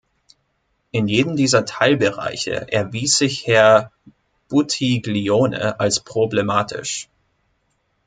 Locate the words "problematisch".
5.99-7.07